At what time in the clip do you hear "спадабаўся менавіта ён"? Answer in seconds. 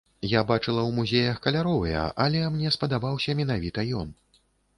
2.79-4.13